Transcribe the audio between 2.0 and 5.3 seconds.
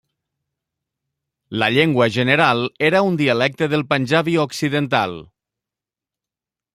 general era un dialecte del panjabi occidental.